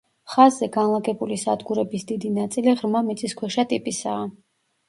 ხაზზე 0.35 0.69
განლაგებული 0.77 1.37
სადგურების 1.41 2.07
დიდი 2.13 2.31
ნაწილი 2.39 2.75
ღრმა 2.81 3.05
მიწისქვეშა 3.11 3.71
ტიპისაა. 3.75 4.29